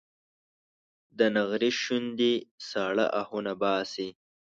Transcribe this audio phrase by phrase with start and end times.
[1.17, 2.33] د نغري شوندې
[2.69, 4.09] ساړه اهونه باسي